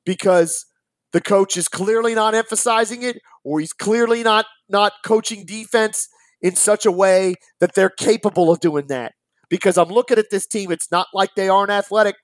[0.06, 0.66] because
[1.12, 6.08] the coach is clearly not emphasizing it, or he's clearly not not coaching defense
[6.42, 9.12] in such a way that they're capable of doing that.
[9.50, 12.16] Because I'm looking at this team, it's not like they aren't athletic.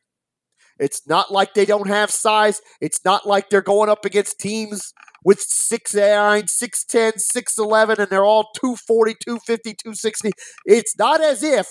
[0.78, 2.60] It's not like they don't have size.
[2.80, 4.92] It's not like they're going up against teams
[5.24, 10.32] with 6'9, 6'10, 6'11, and they're all 240, 250, 260.
[10.66, 11.68] It's not as if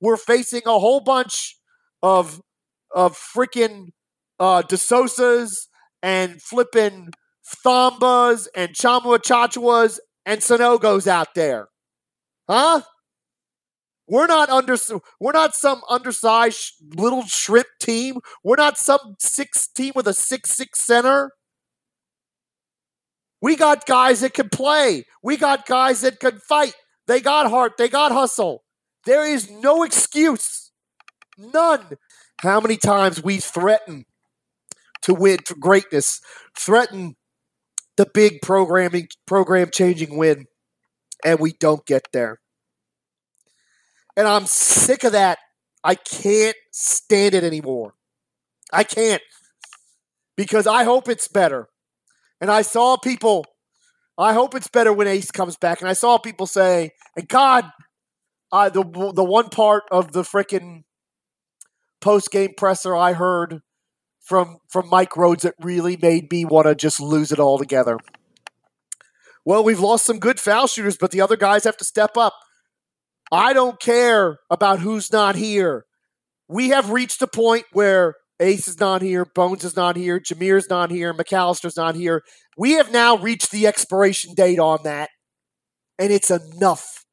[0.00, 1.56] we're facing a whole bunch
[2.02, 2.40] of
[2.94, 3.86] of freaking
[4.38, 5.66] uh DeSosas
[6.02, 7.10] and flipping
[7.64, 11.68] Thambas and Tchamwa Tchatchouas and Sanogos out there.
[12.48, 12.82] Huh?
[14.08, 14.76] We're not under
[15.20, 18.16] we're not some undersized little shrimp team.
[18.42, 21.32] We're not some six team with a six six center.
[23.40, 25.04] We got guys that can play.
[25.22, 26.74] We got guys that can fight.
[27.06, 27.72] They got heart.
[27.76, 28.64] They got hustle.
[29.04, 30.70] There is no excuse.
[31.36, 31.96] None.
[32.40, 34.04] How many times we threaten
[35.02, 36.20] to win for greatness,
[36.56, 37.16] threaten
[37.96, 40.46] the big programming program changing win,
[41.24, 42.40] and we don't get there.
[44.16, 45.38] And I'm sick of that.
[45.84, 47.94] I can't stand it anymore.
[48.72, 49.22] I can't.
[50.36, 51.68] Because I hope it's better.
[52.40, 53.44] And I saw people,
[54.18, 55.80] I hope it's better when Ace comes back.
[55.80, 57.70] And I saw people say, and God,
[58.50, 58.82] uh, the,
[59.14, 60.84] the one part of the freaking
[62.00, 63.60] post game presser I heard
[64.20, 67.98] from, from Mike Rhoades that really made me want to just lose it all together.
[69.44, 72.34] Well, we've lost some good foul shooters, but the other guys have to step up.
[73.32, 75.86] I don't care about who's not here.
[76.48, 80.68] We have reached a point where Ace is not here, Bones is not here, Jamir's
[80.68, 82.22] not here, McAllister's not here.
[82.58, 85.08] We have now reached the expiration date on that,
[85.98, 87.06] and it's enough.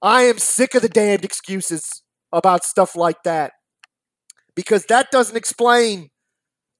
[0.00, 3.52] I am sick of the damned excuses about stuff like that
[4.54, 6.10] because that doesn't explain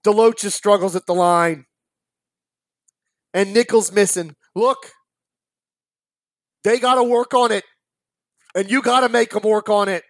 [0.04, 1.64] DeLoach's struggles at the line
[3.34, 4.36] and Nichols missing.
[4.54, 4.92] Look,
[6.62, 7.64] they got to work on it
[8.54, 10.04] and you got to make them work on it.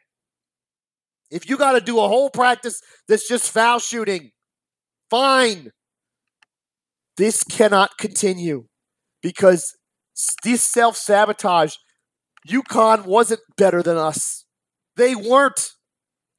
[1.30, 4.30] If you got to do a whole practice that's just foul shooting,
[5.10, 5.70] fine.
[7.16, 8.64] This cannot continue
[9.22, 9.76] because
[10.42, 11.74] this self sabotage,
[12.48, 14.44] UConn wasn't better than us.
[14.96, 15.70] They weren't.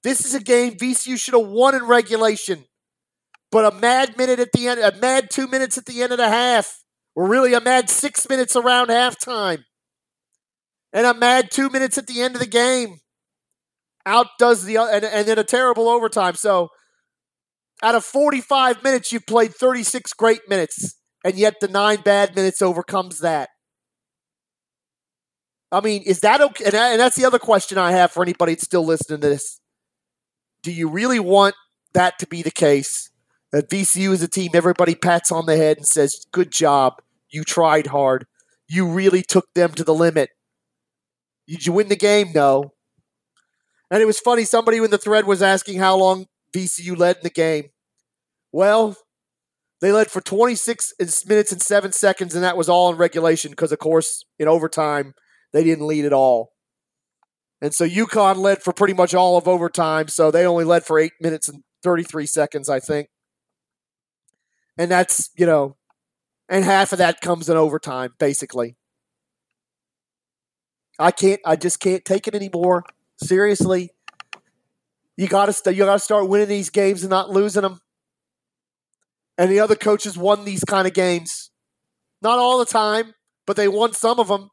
[0.04, 2.66] This is a game VCU should have won in regulation.
[3.52, 6.18] But a mad minute at the end, a mad two minutes at the end of
[6.18, 6.80] the half,
[7.16, 9.64] or really a mad six minutes around halftime
[10.94, 12.98] and a mad two minutes at the end of the game
[14.06, 16.36] outdoes the and, and then a terrible overtime.
[16.36, 16.70] So
[17.84, 22.62] out of 45 minutes, you've played 36 great minutes, and yet the nine bad minutes
[22.62, 23.50] overcomes that.
[25.72, 26.66] I mean, is that okay?
[26.66, 29.60] And, and that's the other question I have for anybody that's still listening to this.
[30.64, 31.56] Do you really want
[31.94, 33.10] that to be the case?
[33.52, 37.02] That VCU is a team everybody pats on the head and says, Good job.
[37.30, 38.26] You tried hard.
[38.68, 40.30] You really took them to the limit.
[41.52, 42.32] Did you win the game?
[42.34, 42.72] No.
[43.92, 44.46] And it was funny.
[44.46, 47.72] Somebody in the thread was asking how long VCU led in the game.
[48.54, 48.96] Well,
[49.82, 50.94] they led for 26
[51.28, 55.14] minutes and seven seconds, and that was all in regulation because, of course, in overtime,
[55.52, 56.54] they didn't lead at all.
[57.62, 61.00] And so UConn led for pretty much all of overtime, so they only led for
[61.00, 63.10] eight minutes and 33 seconds, I think.
[64.78, 65.76] And that's, you know,
[66.48, 68.78] and half of that comes in overtime, basically.
[71.02, 71.42] I can't.
[71.46, 72.84] I just can't take it anymore.
[73.18, 73.90] Seriously,
[75.18, 77.82] you got to st- you got to start winning these games and not losing them.
[79.38, 81.50] And the other coaches won these kind of games,
[82.22, 83.16] not all the time,
[83.48, 84.50] but they won some of them.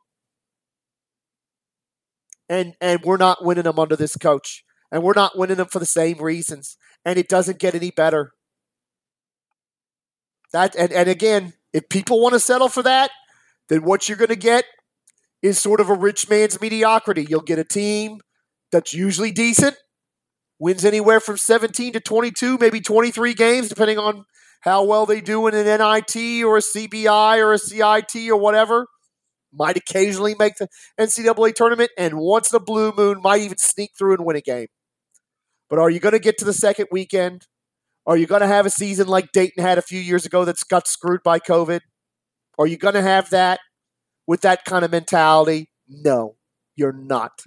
[2.49, 5.79] And and we're not winning them under this coach, and we're not winning them for
[5.79, 6.79] the same reasons.
[7.05, 8.33] And it doesn't get any better.
[10.53, 13.11] That and, and again, if people want to settle for that,
[13.69, 14.65] then what you're going to get
[15.43, 17.27] is sort of a rich man's mediocrity.
[17.29, 18.21] You'll get a team
[18.73, 19.77] that's usually decent,
[20.59, 24.25] wins anywhere from 17 to 22, maybe 23 games, depending on
[24.63, 28.87] how well they do in an NIT or a CBI or a CIT or whatever.
[29.53, 30.69] Might occasionally make the
[31.01, 34.67] NCAA tournament, and once a blue moon, might even sneak through and win a game.
[35.71, 37.47] But are you going to get to the second weekend?
[38.07, 40.65] Are you going to have a season like Dayton had a few years ago that's
[40.65, 41.81] got screwed by COVID?
[42.59, 43.61] Are you going to have that?
[44.29, 45.71] With that kind of mentality?
[45.89, 46.37] No,
[46.77, 47.43] you're not.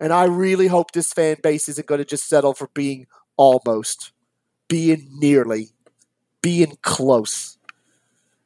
[0.00, 4.12] And I really hope this fan base isn't going to just settle for being almost,
[4.68, 5.70] being nearly,
[6.42, 7.58] being close.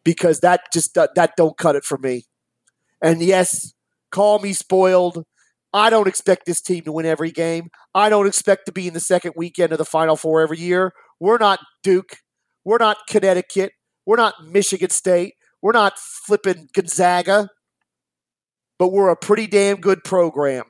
[0.05, 2.25] because that just that don't cut it for me.
[3.03, 3.75] And yes,
[4.11, 5.25] call me spoiled.
[5.73, 7.71] I don't expect this team to win every game.
[7.95, 10.93] I don't expect to be in the second weekend of the Final Four every year.
[11.21, 12.17] We're not Duke.
[12.65, 13.73] We're not Connecticut.
[14.07, 15.35] We're not Michigan State.
[15.63, 17.49] We're not flipping Gonzaga.
[18.79, 20.65] But we're a pretty damn good program.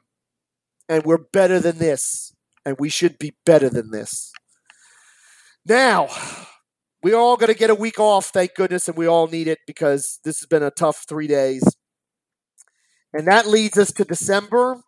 [0.88, 2.32] And we're better than this.
[2.66, 4.32] And we should be better than this.
[5.64, 6.09] Now,
[7.03, 9.61] we're all going to get a week off, thank goodness, and we all need it
[9.66, 11.62] because this has been a tough three days.
[13.12, 14.82] And that leads us to December,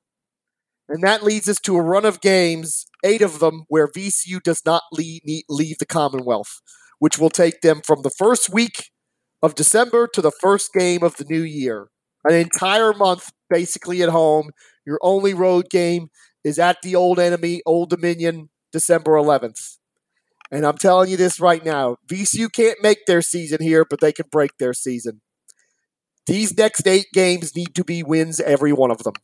[0.89, 4.63] and that leads us to a run of games, eight of them, where VCU does
[4.67, 6.61] not leave, leave the Commonwealth,
[6.99, 8.92] which will take them from the first week
[9.43, 11.89] of December to the first game of the new year.
[12.25, 14.51] An entire month basically at home.
[14.87, 16.09] Your only road game
[16.45, 19.79] is at the old enemy, Old Dominion, December 11th.
[20.51, 24.13] And I'm telling you this right now VCU can't make their season here, but they
[24.13, 25.21] can break their season.
[26.27, 29.15] These next eight games need to be wins, every one of them.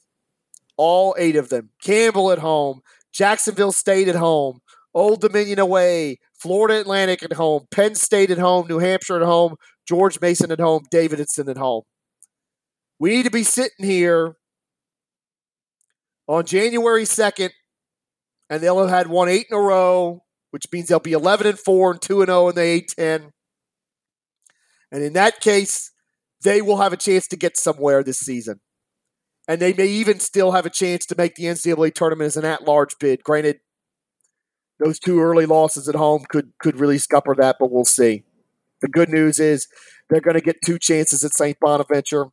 [0.77, 1.71] All eight of them.
[1.83, 2.81] Campbell at home,
[3.13, 4.61] Jacksonville State at home,
[4.95, 9.57] Old Dominion away, Florida Atlantic at home, Penn State at home, New Hampshire at home,
[9.89, 11.83] George Mason at home, Davidson at home.
[12.99, 14.37] We need to be sitting here
[16.27, 17.51] on January 2nd,
[18.51, 21.59] and they'll have had won eight in a row which means they'll be 11 and
[21.59, 23.31] 4 and 2 and 0 in the A10.
[24.91, 25.93] And in that case,
[26.43, 28.61] they will have a chance to get somewhere this season.
[29.47, 32.45] And they may even still have a chance to make the NCAA tournament as an
[32.45, 33.23] at large bid.
[33.23, 33.61] Granted,
[34.79, 38.25] those two early losses at home could, could really scupper that, but we'll see.
[38.81, 39.67] The good news is
[40.09, 41.59] they're going to get two chances at St.
[41.61, 42.27] Bonaventure.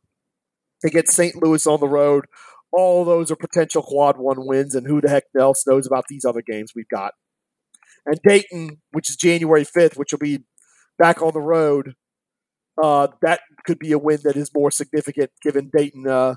[0.82, 1.36] They get St.
[1.42, 2.26] Louis on the road.
[2.72, 6.24] All those are potential quad one wins, and who the heck else knows about these
[6.24, 7.12] other games we've got
[8.06, 10.44] and Dayton, which is January 5th, which will be
[10.98, 11.94] back on the road.
[12.82, 16.36] Uh, that could be a win that is more significant given Dayton uh,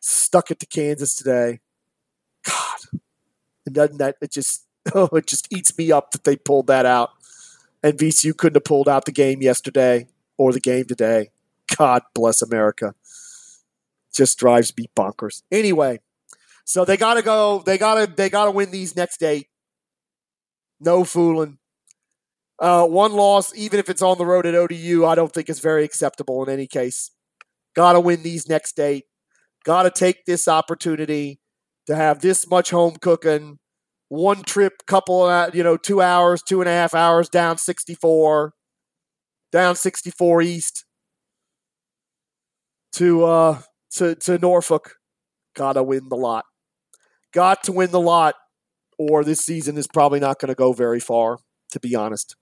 [0.00, 1.58] stuck it to Kansas today.
[2.46, 3.00] God,
[3.66, 6.86] and doesn't that it just oh it just eats me up that they pulled that
[6.86, 7.10] out,
[7.82, 10.06] and VCU couldn't have pulled out the game yesterday
[10.36, 11.30] or the game today.
[11.76, 12.94] God bless America.
[14.12, 15.42] Just drives me bonkers.
[15.50, 16.00] Anyway,
[16.64, 17.62] so they gotta go.
[17.64, 19.48] They gotta they gotta win these next eight.
[20.80, 21.58] No fooling.
[22.58, 25.60] Uh, one loss, even if it's on the road at ODU, I don't think is
[25.60, 27.10] very acceptable in any case.
[27.74, 29.04] Got to win these next eight.
[29.64, 31.40] Got to take this opportunity
[31.86, 33.58] to have this much home cooking.
[34.10, 38.52] One trip, couple, of, you know, two hours, two and a half hours down 64,
[39.52, 40.84] down 64 east
[42.96, 44.96] to uh to to Norfolk.
[45.54, 46.44] Got to win the lot.
[47.32, 48.34] Got to win the lot
[48.98, 51.38] or this season is probably not going to go very far,
[51.70, 52.36] to be honest.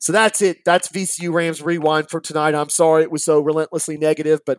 [0.00, 0.58] So that's it.
[0.64, 2.54] That's VCU Rams rewind for tonight.
[2.54, 4.58] I'm sorry it was so relentlessly negative, but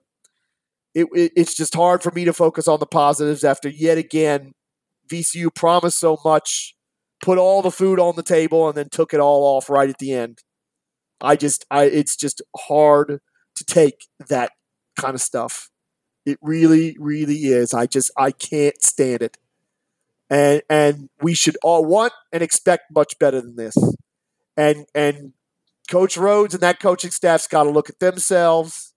[0.96, 4.54] it, it, it's just hard for me to focus on the positives after yet again
[5.10, 6.76] VCU promised so much,
[7.22, 10.00] put all the food on the table, and then took it all off right at
[10.00, 10.40] the end.
[11.22, 13.20] I just, I it's just hard
[13.56, 14.52] to take that
[15.00, 15.70] kind of stuff.
[16.26, 17.74] It really, really is.
[17.74, 19.38] I just, I can't stand it
[20.34, 23.76] and and we should all want and expect much better than this.
[24.58, 25.34] And and
[25.90, 28.94] Coach Rhoades and that coaching staff's got to look at themselves.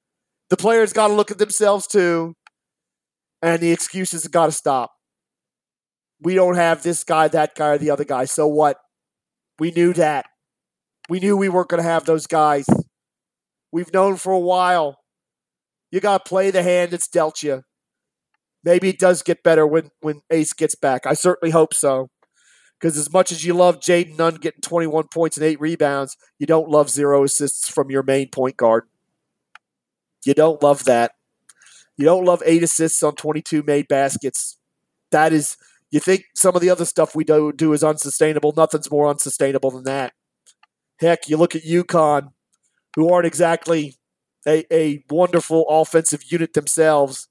[0.48, 2.36] The players got to look at themselves too,
[3.42, 4.92] and the excuses got to stop.
[6.20, 8.24] We don't have this guy, that guy, or the other guy.
[8.24, 8.78] So what?
[9.58, 10.26] We knew that.
[11.08, 12.66] We knew we weren't going to have those guys.
[13.70, 14.98] We've known for a while.
[15.90, 17.62] You got to play the hand that's dealt you
[18.66, 21.06] maybe it does get better when when Ace gets back.
[21.06, 22.10] I certainly hope so.
[22.78, 26.46] Because as much as you love Jayden Nunn getting 21 points and eight rebounds, you
[26.46, 28.84] don't love zero assists from your main point guard.
[30.26, 31.12] You don't love that.
[31.96, 34.58] You don't love eight assists on 22 made baskets.
[35.10, 35.56] That is,
[35.96, 38.52] you think some of the other stuff we do, do is unsustainable.
[38.54, 40.12] Nothing's more unsustainable than that.
[41.00, 42.32] Heck, you look at UConn,
[42.96, 43.94] who aren't exactly
[44.46, 47.28] a, a wonderful offensive unit themselves,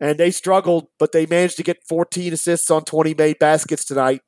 [0.00, 4.22] and they struggled, but they managed to get 14 assists on 20 made baskets tonight,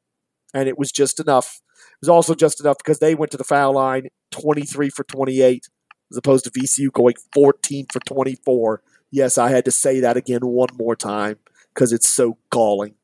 [0.55, 1.61] and it was just enough.
[1.77, 5.69] It was also just enough because they went to the foul line 23 for 28,
[6.13, 8.81] as opposed to VCU going 14 for 24.
[9.11, 11.39] Yes, I had to say that again one more time
[11.75, 12.95] because it's so galling.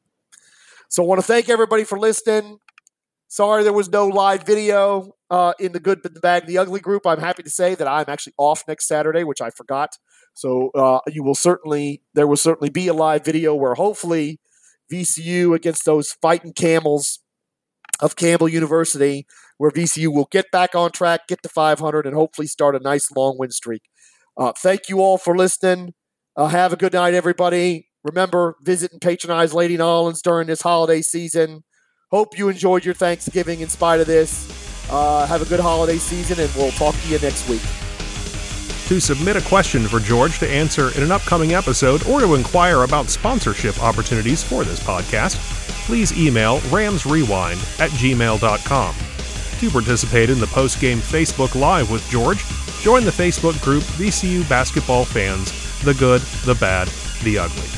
[0.97, 2.57] So I want to thank everybody for listening.
[3.29, 7.07] Sorry there was no live video uh, in the good, the bad, the ugly group.
[7.07, 9.99] I'm happy to say that I'm actually off next Saturday, which I forgot.
[10.33, 14.41] So uh, you will certainly there will certainly be a live video where hopefully
[14.91, 17.19] VCU against those fighting camels
[18.01, 19.27] of Campbell University,
[19.59, 23.13] where VCU will get back on track, get to 500, and hopefully start a nice
[23.15, 23.83] long win streak.
[24.35, 25.93] Uh, thank you all for listening.
[26.37, 27.91] Uh, have a good night, everybody.
[28.07, 31.65] Remember, visit and patronize Lady N'awlins during this holiday season.
[32.13, 34.49] Hope you enjoyed your Thanksgiving in spite of this.
[34.89, 37.63] Uh, have a good holiday season, and we'll talk to you next week.
[38.87, 42.85] To submit a question for George to answer in an upcoming episode or to inquire
[42.85, 45.35] about sponsorship opportunities for this podcast,
[45.87, 48.95] please email ramsrewind at gmail.com.
[49.59, 52.45] To participate in the post-game Facebook Live with George,
[52.83, 55.51] join the Facebook group VCU Basketball Fans
[55.83, 56.87] The Good, the Bad,
[57.25, 57.76] the Ugly.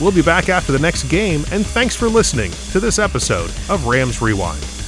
[0.00, 3.86] We'll be back after the next game, and thanks for listening to this episode of
[3.86, 4.81] Rams Rewind.